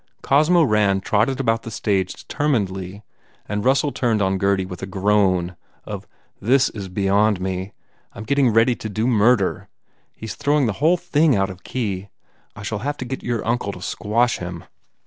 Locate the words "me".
7.39-7.73